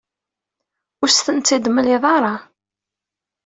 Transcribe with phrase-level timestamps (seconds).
[1.01, 2.35] Ur asent-tt-id-temliḍ ara.